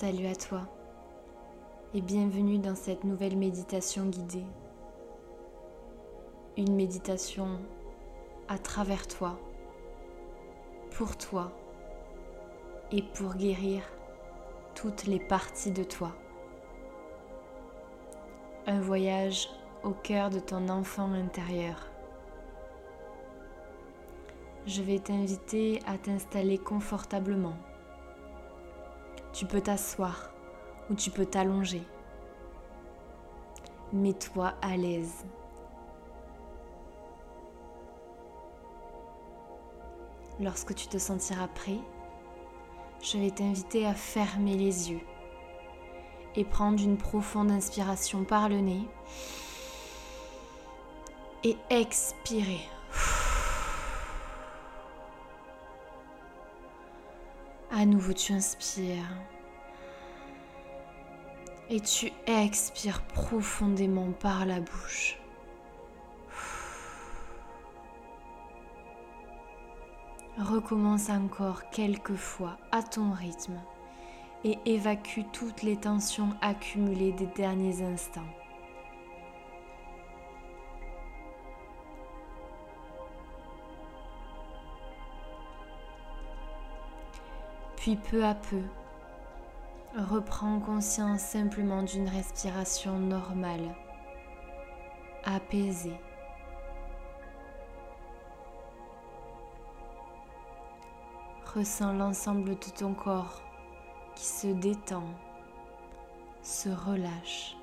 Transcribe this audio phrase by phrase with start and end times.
[0.00, 0.60] Salut à toi
[1.92, 4.46] et bienvenue dans cette nouvelle méditation guidée.
[6.56, 7.58] Une méditation
[8.46, 9.40] à travers toi,
[10.92, 11.50] pour toi
[12.92, 13.82] et pour guérir
[14.76, 16.14] toutes les parties de toi.
[18.68, 19.50] Un voyage
[19.82, 21.88] au cœur de ton enfant intérieur.
[24.64, 27.56] Je vais t'inviter à t'installer confortablement.
[29.38, 30.32] Tu peux t'asseoir
[30.90, 31.84] ou tu peux t'allonger.
[33.92, 35.24] Mets-toi à l'aise.
[40.40, 41.78] Lorsque tu te sentiras prêt,
[43.00, 45.06] je vais t'inviter à fermer les yeux
[46.34, 48.88] et prendre une profonde inspiration par le nez
[51.44, 52.66] et expirer.
[57.80, 59.08] À nouveau, tu inspires
[61.70, 65.16] et tu expires profondément par la bouche.
[70.38, 73.60] Recommence encore quelques fois à ton rythme
[74.42, 78.37] et évacue toutes les tensions accumulées des derniers instants.
[87.78, 88.62] Puis peu à peu,
[89.96, 93.72] reprends conscience simplement d'une respiration normale,
[95.24, 95.96] apaisée.
[101.54, 103.42] Ressens l'ensemble de ton corps
[104.16, 105.04] qui se détend,
[106.42, 107.56] se relâche.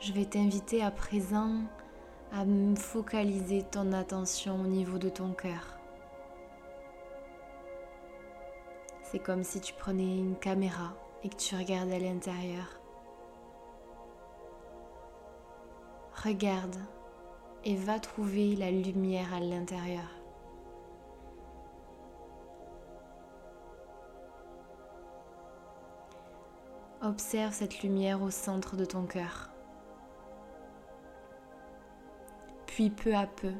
[0.00, 1.56] Je vais t'inviter à présent
[2.32, 5.78] à focaliser ton attention au niveau de ton cœur.
[9.02, 12.80] C'est comme si tu prenais une caméra et que tu regardes à l'intérieur.
[16.24, 16.76] Regarde
[17.66, 20.08] et va trouver la lumière à l'intérieur.
[27.02, 29.49] Observe cette lumière au centre de ton cœur.
[32.80, 33.52] Puis peu à peu,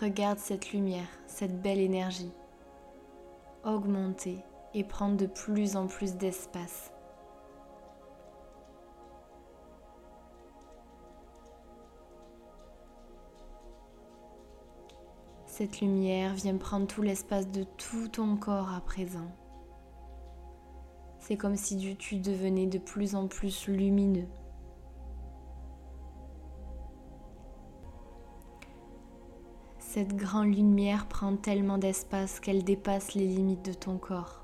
[0.00, 2.32] regarde cette lumière, cette belle énergie
[3.62, 4.38] augmenter
[4.72, 6.90] et prendre de plus en plus d'espace.
[15.44, 19.30] Cette lumière vient prendre tout l'espace de tout ton corps à présent.
[21.18, 24.28] C'est comme si tu devenais de plus en plus lumineux.
[29.94, 34.42] Cette grande lumière prend tellement d'espace qu'elle dépasse les limites de ton corps.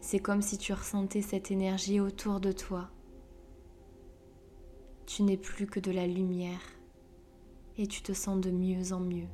[0.00, 2.88] C'est comme si tu ressentais cette énergie autour de toi.
[5.06, 6.60] Tu n'es plus que de la lumière
[7.78, 9.26] et tu te sens de mieux en mieux.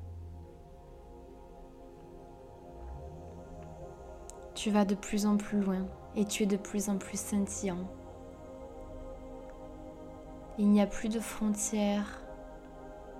[4.54, 7.90] Tu vas de plus en plus loin et tu es de plus en plus scintillant.
[10.56, 12.21] Il n'y a plus de frontières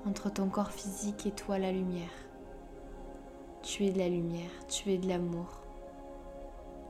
[0.06, 2.10] entre ton corps physique et toi la lumière.
[3.62, 5.62] Tu es de la lumière, tu es de l'amour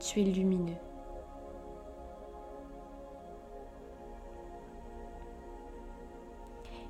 [0.03, 0.77] tu es lumineux.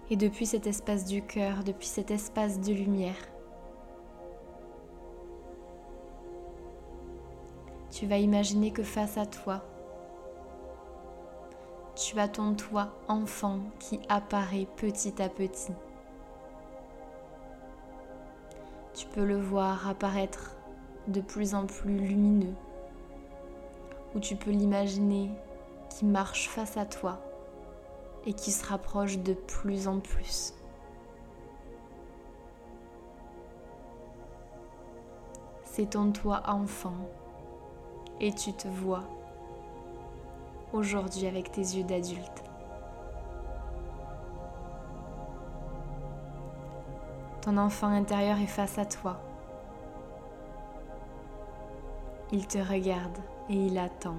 [0.10, 3.16] Et depuis cet espace du cœur, depuis cet espace de lumière,
[7.90, 9.64] tu vas imaginer que face à toi,
[11.96, 15.74] tu as ton toi enfant qui apparaît petit à petit.
[19.04, 20.56] Tu peux le voir apparaître
[21.10, 22.56] de plus en plus lumineux,
[24.16, 25.30] ou tu peux l'imaginer
[25.90, 27.20] qui marche face à toi
[28.26, 30.54] et qui se rapproche de plus en plus.
[35.66, 36.96] C'est ton toi enfant
[38.22, 39.04] et tu te vois
[40.72, 42.43] aujourd'hui avec tes yeux d'adulte.
[47.44, 49.20] Ton enfant intérieur est face à toi.
[52.32, 53.18] Il te regarde
[53.50, 54.16] et il attend.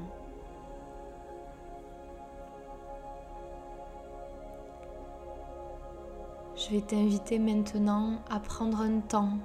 [6.54, 9.38] Je vais t'inviter maintenant à prendre un temps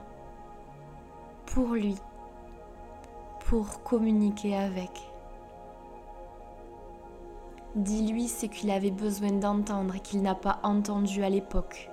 [1.46, 1.96] pour lui,
[3.46, 4.92] pour communiquer avec.
[7.76, 11.90] Dis-lui ce qu'il avait besoin d'entendre et qu'il n'a pas entendu à l'époque.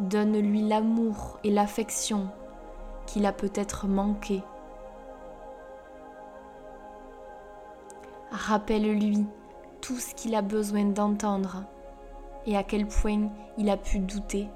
[0.00, 2.28] Donne-lui l'amour et l'affection
[3.06, 4.42] qu'il a peut-être manqué.
[8.30, 9.26] Rappelle-lui
[9.80, 11.64] tout ce qu'il a besoin d'entendre
[12.46, 14.48] et à quel point il a pu douter.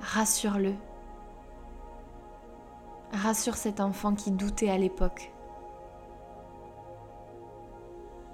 [0.00, 0.74] Rassure-le.
[3.12, 5.32] Rassure cet enfant qui doutait à l'époque.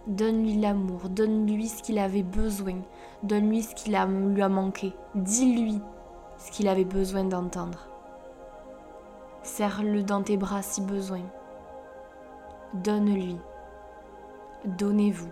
[0.06, 2.82] Donne-lui l'amour, donne-lui ce qu'il avait besoin,
[3.22, 4.92] donne-lui ce qu'il lui a manqué.
[5.14, 5.80] Dis-lui
[6.36, 7.88] ce qu'il avait besoin d'entendre.
[9.42, 11.22] Serre-le dans tes bras si besoin.
[12.74, 13.38] Donne-lui.
[14.64, 15.30] Donnez-vous.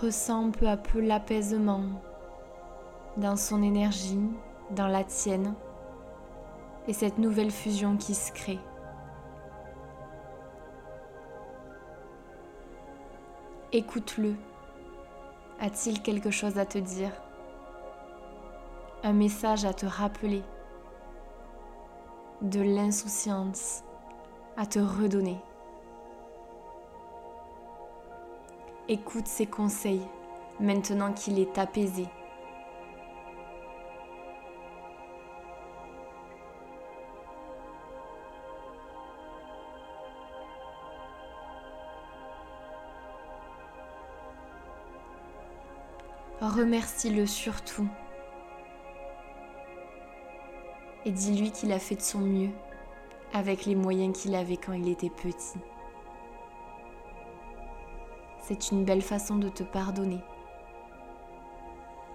[0.00, 1.82] Ressens peu à peu l'apaisement
[3.16, 4.30] dans son énergie,
[4.70, 5.54] dans la tienne,
[6.86, 8.60] et cette nouvelle fusion qui se crée.
[13.72, 14.36] Écoute-le.
[15.58, 17.10] A-t-il quelque chose à te dire?
[19.02, 20.44] Un message à te rappeler?
[22.40, 23.82] De l'insouciance
[24.56, 25.38] à te redonner?
[28.90, 30.00] Écoute ses conseils
[30.60, 32.06] maintenant qu'il est apaisé.
[46.40, 47.86] Remercie-le surtout
[51.04, 52.50] et dis-lui qu'il a fait de son mieux
[53.34, 55.58] avec les moyens qu'il avait quand il était petit.
[58.48, 60.22] C'est une belle façon de te pardonner.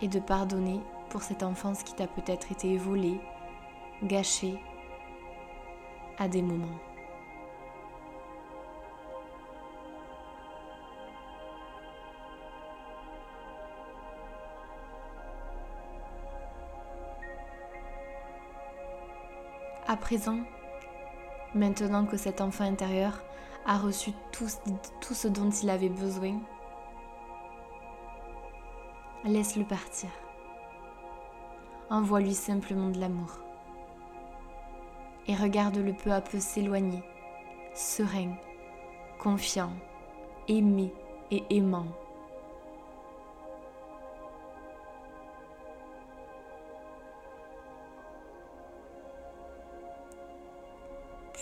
[0.02, 3.22] Et de pardonner pour cette enfance qui t'a peut-être été volée,
[4.02, 4.60] gâchée
[6.18, 6.80] à des moments.
[19.86, 20.40] À présent,
[21.54, 23.22] maintenant que cet enfant intérieur
[23.66, 26.40] a reçu tout, ce dont il avait besoin,
[29.24, 30.10] laisse-le partir.
[31.90, 33.40] Envoie-lui simplement de l'amour.
[35.28, 37.04] Et regarde-le peu à peu s'éloigner,
[37.74, 38.36] serein,
[39.20, 39.72] confiant,
[40.48, 40.94] aimé
[41.32, 41.88] et aimant.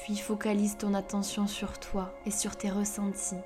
[0.03, 3.39] Puis focalise ton attention sur toi et sur tes ressentis.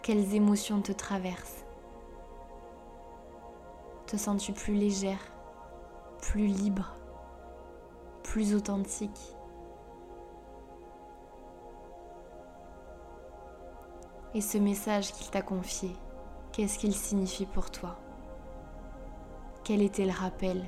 [0.00, 1.64] Quelles émotions te traversent?
[4.06, 5.18] Te sens-tu plus légère,
[6.20, 6.94] plus libre,
[8.22, 9.34] plus authentique?
[14.34, 15.90] Et ce message qu'il t'a confié,
[16.52, 17.96] qu'est-ce qu'il signifie pour toi?
[19.64, 20.64] Quel était le rappel?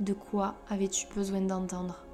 [0.00, 2.04] De quoi avais-tu besoin d'entendre?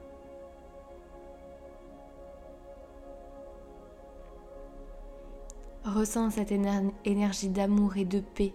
[5.84, 8.54] Ressens cette énergie d'amour et de paix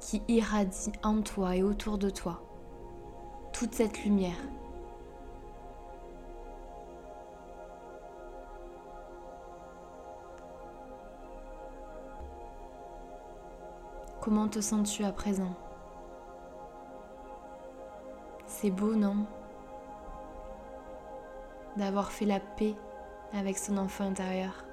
[0.00, 2.40] qui irradie en toi et autour de toi
[3.52, 4.38] toute cette lumière.
[14.20, 15.54] Comment te sens-tu à présent?
[18.64, 19.26] C'est beau, non?
[21.76, 22.74] D'avoir fait la paix
[23.34, 24.64] avec son enfant intérieur,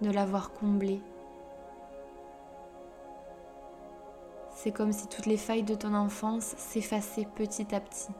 [0.00, 1.02] de l'avoir comblé.
[4.50, 8.12] C'est comme si toutes les failles de ton enfance s'effaçaient petit à petit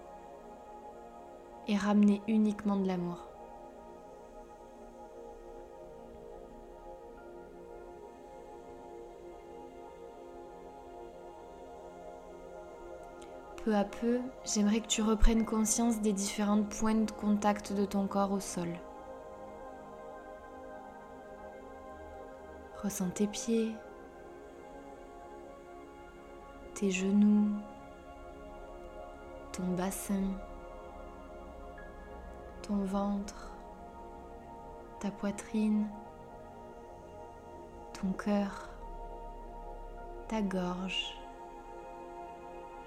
[1.69, 3.26] et ramenaient uniquement de l'amour.
[13.67, 18.07] Peu à peu, j'aimerais que tu reprennes conscience des différentes points de contact de ton
[18.07, 18.69] corps au sol.
[22.81, 23.75] Ressens tes pieds,
[26.75, 27.57] tes genoux,
[29.51, 30.31] ton bassin,
[32.63, 33.51] ton ventre,
[35.01, 35.89] ta poitrine,
[38.01, 38.69] ton cœur,
[40.29, 41.16] ta gorge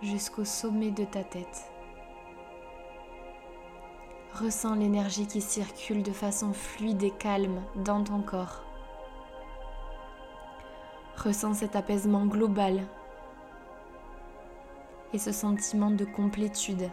[0.02, 1.72] jusqu'au sommet de ta tête.
[4.34, 8.64] Ressens l'énergie qui circule de façon fluide et calme dans ton corps.
[11.18, 12.88] Ressens cet apaisement global
[15.14, 16.90] et ce sentiment de complétude.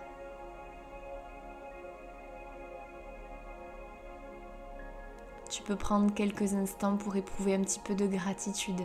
[5.50, 8.82] Tu peux prendre quelques instants pour éprouver un petit peu de gratitude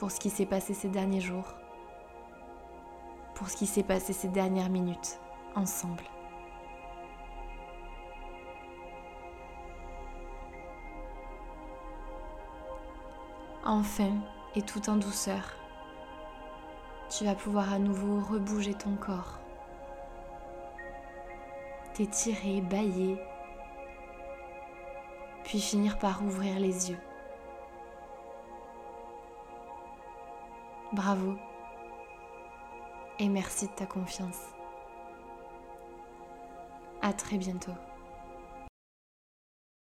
[0.00, 1.52] pour ce qui s'est passé ces derniers jours,
[3.40, 5.18] pour ce qui s'est passé ces dernières minutes
[5.56, 6.04] ensemble.
[13.64, 14.10] Enfin,
[14.54, 15.56] et tout en douceur,
[17.08, 19.38] tu vas pouvoir à nouveau rebouger ton corps,
[21.94, 23.16] t'étirer, bailler,
[25.44, 27.00] puis finir par ouvrir les yeux.
[30.92, 31.38] Bravo
[33.20, 34.38] et merci de ta confiance.
[37.02, 37.72] À très bientôt.